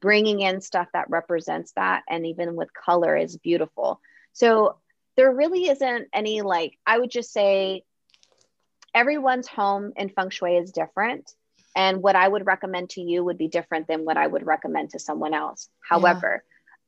[0.00, 4.00] bringing in stuff that represents that and even with color is beautiful
[4.32, 4.76] so
[5.16, 7.82] there really isn't any like i would just say
[8.94, 11.34] everyone's home in feng shui is different
[11.78, 14.90] and what i would recommend to you would be different than what i would recommend
[14.90, 16.44] to someone else however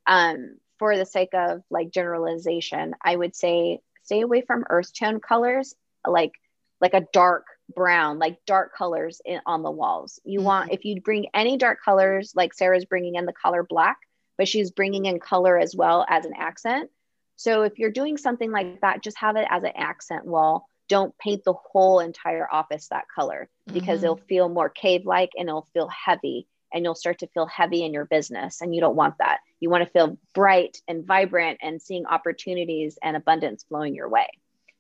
[0.07, 0.33] yeah.
[0.33, 5.21] um for the sake of like generalization, I would say stay away from earth tone
[5.21, 5.75] colors,
[6.05, 6.33] like
[6.81, 10.19] like a dark brown, like dark colors in, on the walls.
[10.25, 10.47] You mm-hmm.
[10.47, 13.99] want if you bring any dark colors, like Sarah's bringing in the color black,
[14.39, 16.91] but she's bringing in color as well as an accent.
[17.37, 20.67] So if you're doing something like that, just have it as an accent wall.
[20.91, 24.05] Don't paint the whole entire office that color because mm-hmm.
[24.05, 27.85] it'll feel more cave like and it'll feel heavy and you'll start to feel heavy
[27.85, 29.39] in your business and you don't want that.
[29.61, 34.27] You want to feel bright and vibrant and seeing opportunities and abundance flowing your way.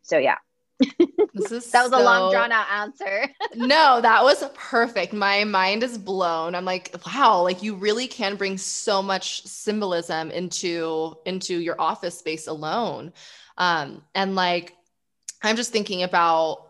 [0.02, 0.38] So yeah.
[1.32, 2.02] This is that was so...
[2.02, 3.28] a long drawn out answer.
[3.54, 5.12] No that was perfect.
[5.12, 6.56] My mind is blown.
[6.56, 12.18] I'm like wow like you really can bring so much symbolism into into your office
[12.18, 13.12] space alone.
[13.58, 14.74] Um and like
[15.42, 16.66] i'm just thinking about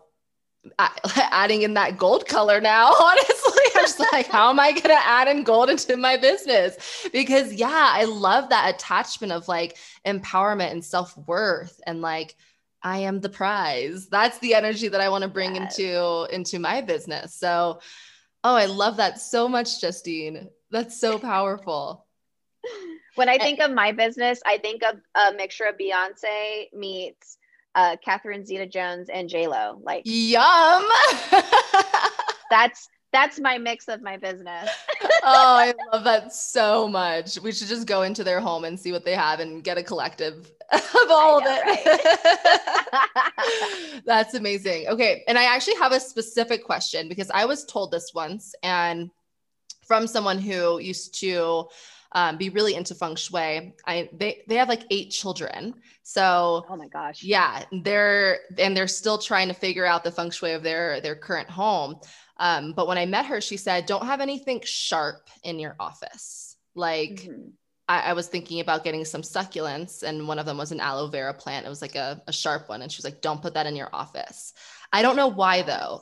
[1.16, 5.06] adding in that gold color now honestly I'm just like, how am I going to
[5.06, 7.09] add in gold into my business?
[7.12, 12.37] Because yeah, I love that attachment of like empowerment and self worth and like,
[12.83, 14.09] I am the prize.
[14.09, 15.78] That's the energy that I want to bring yes.
[15.78, 17.35] into into my business.
[17.35, 17.80] So,
[18.44, 20.48] oh, I love that so much, Justine.
[20.70, 22.06] That's so powerful.
[23.16, 27.38] When I think of my business, I think of a mixture of Beyonce meets
[27.74, 29.80] uh, Catherine Zeta Jones and J Lo.
[29.83, 30.85] Like, yum.
[32.50, 34.70] that's that's my mix of my business.
[35.02, 37.40] oh, I love that so much.
[37.40, 39.83] We should just go into their home and see what they have and get a
[39.83, 42.00] collective of all know, of it.
[42.92, 44.02] Right?
[44.06, 44.87] That's amazing.
[44.88, 45.24] Okay.
[45.26, 49.11] And I actually have a specific question because I was told this once and
[49.87, 51.66] from someone who used to
[52.12, 53.75] um, be really into feng shui.
[53.87, 55.75] I they they have like eight children.
[56.03, 57.23] So oh my gosh.
[57.23, 61.16] Yeah, they're and they're still trying to figure out the feng shui of their their
[61.16, 62.01] current home.
[62.40, 66.57] Um, but when I met her, she said, don't have anything sharp in your office.
[66.75, 67.51] Like, mm-hmm.
[67.87, 71.09] I, I, was thinking about getting some succulents, and one of them was an aloe
[71.09, 71.66] vera plant.
[71.66, 72.81] It was like a, a sharp one.
[72.81, 74.55] And she was like, don't put that in your office.
[74.90, 76.01] I don't know why, though.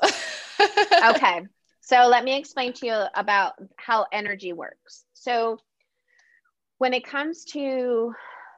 [1.10, 1.40] okay.
[1.80, 5.04] So let me explain to you about how energy works.
[5.14, 5.58] So,
[6.78, 8.14] when it comes to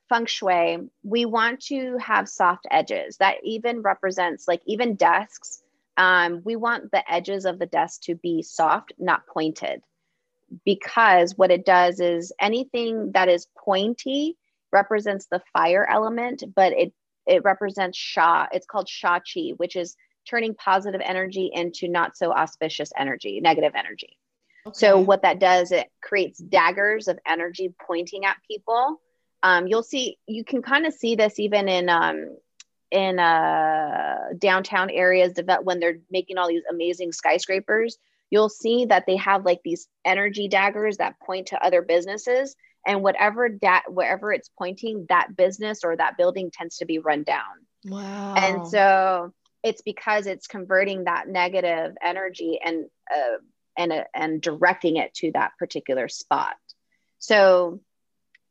[0.09, 5.63] feng shui, we want to have soft edges that even represents like even desks
[6.01, 9.83] um, we want the edges of the desk to be soft, not pointed,
[10.65, 14.39] because what it does is anything that is pointy
[14.73, 16.95] represents the fire element, but it
[17.27, 18.47] it represents sha.
[18.51, 19.95] It's called sha chi, which is
[20.27, 24.17] turning positive energy into not so auspicious energy, negative energy.
[24.66, 24.79] Okay.
[24.79, 29.01] So what that does, it creates daggers of energy pointing at people.
[29.42, 32.37] Um, you'll see, you can kind of see this even in um,
[32.90, 37.96] in uh, downtown areas when they're making all these amazing skyscrapers
[38.31, 42.57] you'll see that they have like these energy daggers that point to other businesses
[42.87, 47.22] and whatever that wherever it's pointing that business or that building tends to be run
[47.22, 47.43] down
[47.85, 49.32] wow and so
[49.62, 53.37] it's because it's converting that negative energy and uh,
[53.81, 56.55] and uh, and directing it to that particular spot
[57.18, 57.81] so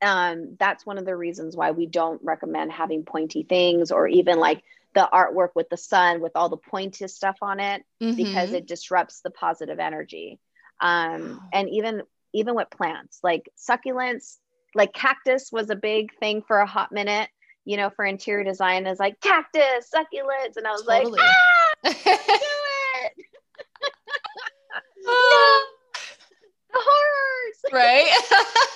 [0.02, 4.40] um, that's one of the reasons why we don't recommend having pointy things or even
[4.40, 4.64] like
[4.96, 8.16] the artwork with the sun with all the pointy stuff on it mm-hmm.
[8.16, 10.40] because it disrupts the positive energy
[10.82, 12.02] um, and even
[12.34, 14.38] even with plants like succulents
[14.74, 17.30] like cactus was a big thing for a hot minute
[17.66, 21.20] you know for interior design is like cactus succulents and i was totally.
[21.20, 21.22] like
[21.86, 22.60] ah,
[26.72, 28.10] the horrors right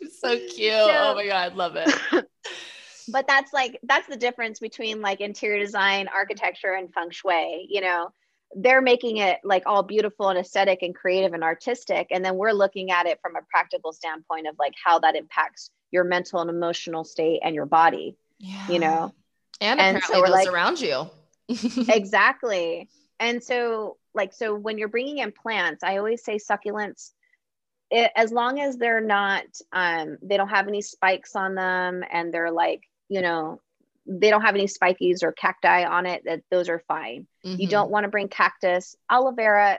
[0.20, 0.72] so cute.
[0.72, 2.26] So, oh my God, I love it.
[3.08, 7.66] but that's like that's the difference between like interior design, architecture, and feng shui.
[7.68, 8.10] You know,
[8.54, 12.52] they're making it like all beautiful and aesthetic and creative and artistic, and then we're
[12.52, 16.50] looking at it from a practical standpoint of like how that impacts your mental and
[16.50, 18.16] emotional state and your body.
[18.38, 18.68] Yeah.
[18.68, 19.14] You know,
[19.60, 21.10] and, and apparently so those like, around you.
[21.92, 22.88] exactly.
[23.20, 27.12] And so, like, so when you're bringing in plants, I always say succulents
[27.90, 32.32] it, as long as they're not um, they don't have any spikes on them and
[32.32, 33.60] they're like you know
[34.06, 37.26] they don't have any spikies or cacti on it that those are fine.
[37.44, 37.60] Mm-hmm.
[37.60, 38.96] you don't want to bring cactus.
[39.10, 39.78] Aloe vera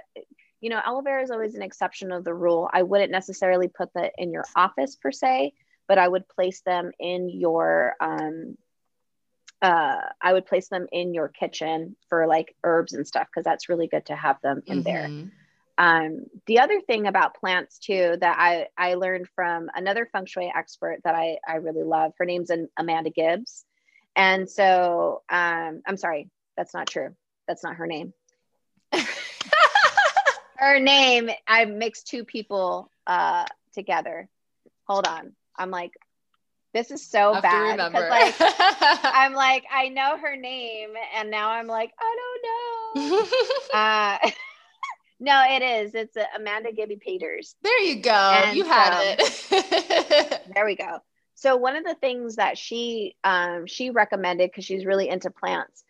[0.61, 2.69] you know aloe vera is always an exception of the rule.
[2.71, 5.53] I wouldn't necessarily put that in your office per se
[5.87, 8.55] but i would place them in your um,
[9.62, 13.70] uh, I would place them in your kitchen for like herbs and stuff because that's
[13.70, 14.84] really good to have them in mm-hmm.
[14.84, 15.30] there.
[15.78, 20.51] Um, the other thing about plants too that I, I learned from another feng shui
[20.53, 23.64] expert that I, I really love, her name's Amanda Gibbs.
[24.16, 27.16] And so um, I'm sorry, that's not true.
[27.47, 28.14] That's not her name.
[30.57, 34.28] her name, I mixed two people uh, together.
[34.88, 35.34] Hold on.
[35.57, 35.93] I'm like,
[36.74, 37.80] this is so bad.
[37.93, 42.17] Like I'm like, I know her name, and now I'm like, I
[42.95, 43.28] don't know.
[43.74, 44.17] uh,
[45.20, 45.95] no, it is.
[45.95, 47.55] It's uh, Amanda Gibby Peters.
[47.63, 48.11] There you go.
[48.11, 50.41] And you had it.
[50.53, 50.99] there we go.
[51.36, 55.84] So one of the things that she um, she recommended because she's really into plants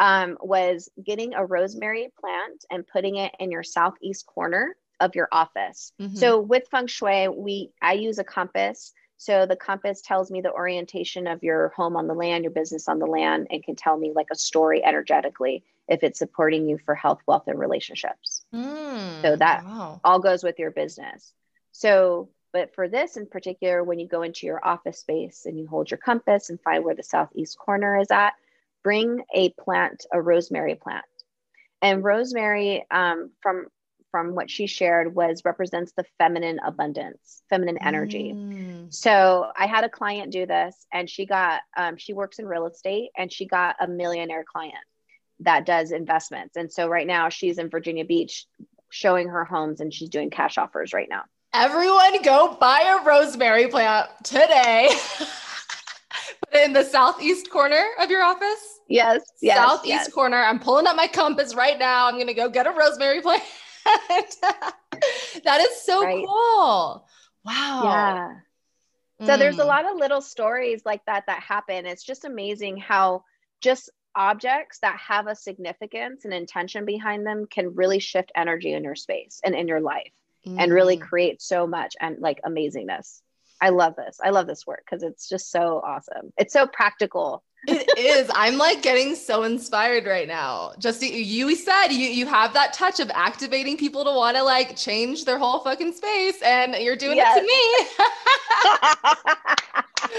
[0.00, 5.28] um, was getting a rosemary plant and putting it in your southeast corner of your
[5.30, 5.92] office.
[6.00, 6.16] Mm-hmm.
[6.16, 8.92] So with feng shui, we I use a compass.
[9.18, 12.88] So the compass tells me the orientation of your home on the land, your business
[12.88, 16.78] on the land, and can tell me like a story energetically if it's supporting you
[16.78, 18.44] for health, wealth, and relationships.
[18.54, 20.00] Mm, so that wow.
[20.04, 21.32] all goes with your business.
[21.72, 25.66] So, but for this in particular, when you go into your office space and you
[25.66, 28.34] hold your compass and find where the southeast corner is at,
[28.84, 31.04] bring a plant, a rosemary plant.
[31.82, 33.66] And rosemary, um, from
[34.10, 38.92] from what she shared was represents the feminine abundance feminine energy mm.
[38.92, 42.66] so i had a client do this and she got um, she works in real
[42.66, 44.84] estate and she got a millionaire client
[45.40, 46.56] that does investments.
[46.56, 48.46] And so right now she's in Virginia Beach
[48.90, 51.22] showing her homes and she's doing cash offers right now.
[51.54, 54.90] Everyone go buy a rosemary plant today.
[56.50, 58.80] Put it in the southeast corner of your office.
[58.88, 59.22] Yes.
[59.40, 60.12] yes southeast yes.
[60.12, 60.38] corner.
[60.38, 62.06] I'm pulling up my compass right now.
[62.06, 63.42] I'm going to go get a rosemary plant.
[65.44, 66.24] that is so right.
[66.26, 67.06] cool.
[67.44, 67.82] Wow.
[67.84, 68.34] Yeah.
[69.26, 69.38] So mm.
[69.38, 69.66] there's a mm.
[69.66, 71.86] lot of little stories like that that happen.
[71.86, 73.24] It's just amazing how
[73.60, 78.84] just objects that have a significance and intention behind them can really shift energy in
[78.84, 80.12] your space and in your life
[80.46, 80.56] mm.
[80.58, 81.02] and really mm.
[81.02, 83.20] create so much and like amazingness.
[83.60, 84.18] I love this.
[84.22, 86.32] I love this work because it's just so awesome.
[86.36, 87.42] It's so practical.
[87.66, 88.30] It is.
[88.34, 90.72] I'm like getting so inspired right now.
[90.78, 94.76] Just you said you you have that touch of activating people to want to like
[94.76, 97.36] change their whole fucking space, and you're doing yes.
[97.36, 97.86] it to me.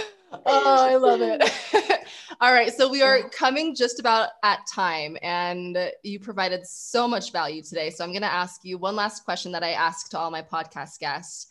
[0.45, 2.07] oh, I love it.
[2.41, 2.73] All right.
[2.73, 7.89] So we are coming just about at time, and you provided so much value today.
[7.89, 10.41] So I'm going to ask you one last question that I ask to all my
[10.41, 11.47] podcast guests.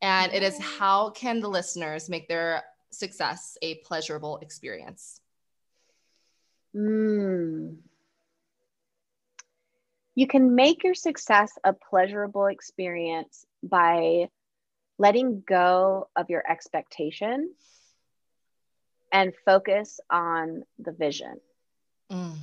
[0.00, 0.78] And it is mm-hmm.
[0.78, 5.21] how can the listeners make their success a pleasurable experience?
[6.74, 7.76] Mm.
[10.14, 14.28] You can make your success a pleasurable experience by
[14.98, 17.54] letting go of your expectation
[19.10, 21.40] and focus on the vision.
[22.10, 22.36] Mm.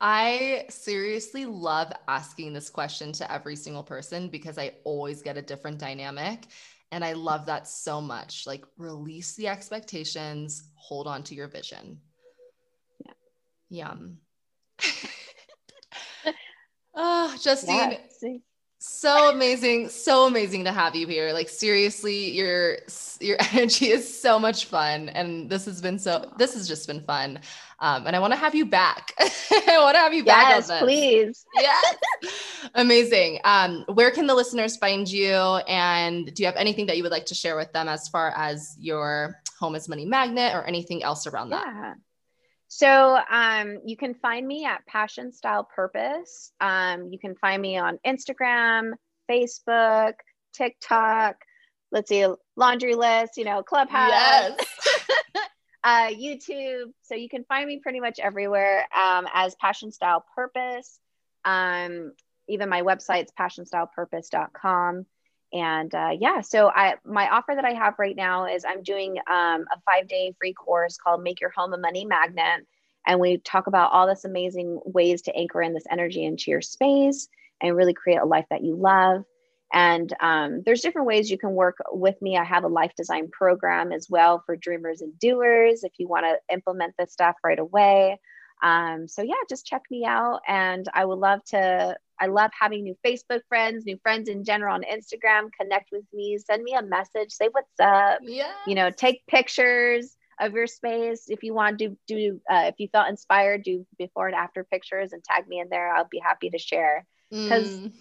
[0.00, 5.42] I seriously love asking this question to every single person because I always get a
[5.42, 6.46] different dynamic.
[6.92, 8.46] And I love that so much.
[8.46, 11.98] Like, release the expectations, hold on to your vision.
[13.04, 13.12] Yeah.
[13.70, 14.18] Yum.
[16.94, 17.96] oh, Justine, yeah,
[18.82, 21.32] so amazing so amazing to have you here.
[21.32, 22.78] Like seriously your
[23.20, 27.00] your energy is so much fun and this has been so this has just been
[27.00, 27.38] fun.
[27.78, 29.12] Um, and i want to have you back.
[29.18, 31.44] I want to have you back yes please.
[31.54, 31.96] Yes.
[32.74, 33.40] Amazing.
[33.44, 35.34] Um, where can the listeners find you?
[35.68, 38.32] And do you have anything that you would like to share with them as far
[38.36, 41.66] as your home is money magnet or anything else around that?
[41.66, 41.94] Yeah.
[42.74, 46.52] So um, you can find me at Passion Style Purpose.
[46.58, 48.92] Um, you can find me on Instagram,
[49.30, 50.14] Facebook,
[50.54, 51.36] TikTok.
[51.90, 53.36] Let's see, laundry list.
[53.36, 54.08] You know, Clubhouse.
[54.08, 54.58] Yes.
[55.84, 56.92] uh, YouTube.
[57.02, 60.98] So you can find me pretty much everywhere um, as Passion Style Purpose.
[61.44, 62.12] Um,
[62.48, 65.04] even my website's passionstylepurpose.com.
[65.52, 69.18] and uh, yeah, so I my offer that I have right now is I'm doing
[69.30, 72.66] um, a five day free course called Make Your Home a Money Magnet,
[73.06, 76.62] and we talk about all this amazing ways to anchor in this energy into your
[76.62, 77.28] space
[77.60, 79.24] and really create a life that you love.
[79.74, 82.36] And um, there's different ways you can work with me.
[82.36, 86.26] I have a life design program as well for dreamers and doers if you want
[86.26, 88.18] to implement this stuff right away.
[88.62, 91.96] Um, so yeah, just check me out, and I would love to.
[92.22, 95.50] I love having new Facebook friends, new friends in general on Instagram.
[95.60, 98.20] Connect with me, send me a message, say what's up.
[98.22, 98.52] Yeah.
[98.68, 102.40] You know, take pictures of your space if you want to do.
[102.48, 105.92] uh, if you felt inspired, do before and after pictures and tag me in there.
[105.92, 107.68] I'll be happy to share because.
[107.68, 107.92] Mm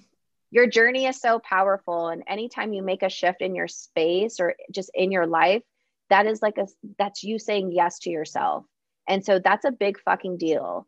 [0.54, 4.56] your journey is so powerful and anytime you make a shift in your space or
[4.70, 5.64] just in your life
[6.10, 6.68] that is like a
[7.00, 8.66] that's you saying yes to yourself
[9.08, 10.86] and so that's a big fucking deal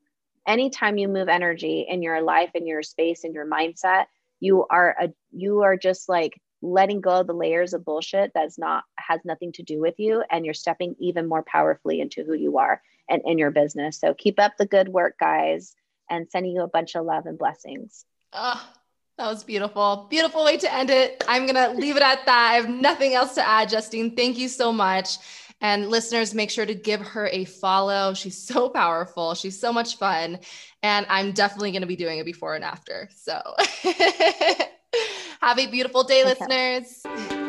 [0.47, 4.05] anytime you move energy in your life in your space in your mindset
[4.39, 8.57] you are a you are just like letting go of the layers of bullshit that's
[8.57, 12.33] not has nothing to do with you and you're stepping even more powerfully into who
[12.33, 15.75] you are and in your business so keep up the good work guys
[16.09, 18.69] and sending you a bunch of love and blessings oh
[19.17, 20.07] that was beautiful.
[20.09, 21.23] Beautiful way to end it.
[21.27, 22.51] I'm to leave it at that.
[22.51, 24.15] I have nothing else to add, Justine.
[24.15, 25.17] Thank you so much.
[25.62, 28.14] And listeners, make sure to give her a follow.
[28.14, 29.34] She's so powerful.
[29.34, 30.39] She's so much fun.
[30.82, 33.10] And I'm definitely going to be doing it before and after.
[33.16, 33.39] So
[35.41, 36.36] have a beautiful day, okay.
[36.39, 37.42] listeners.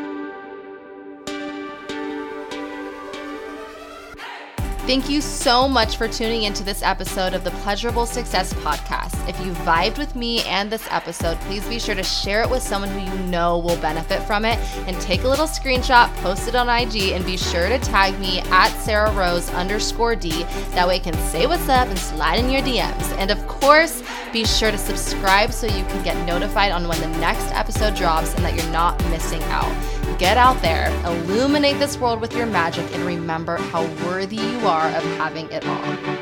[4.85, 9.27] Thank you so much for tuning into this episode of the Pleasurable Success Podcast.
[9.27, 12.61] If you vibed with me and this episode, please be sure to share it with
[12.61, 16.53] someone who you know will benefit from it and take a little screenshot, post it
[16.53, 20.43] on IG, and be sure to tag me at Sarah Rose underscore D.
[20.75, 23.17] That way I can say what's up and slide in your DMs.
[23.17, 27.17] And of course, be sure to subscribe so you can get notified on when the
[27.17, 29.94] next episode drops and that you're not missing out.
[30.17, 34.87] Get out there, illuminate this world with your magic, and remember how worthy you are
[34.87, 36.14] of having it all.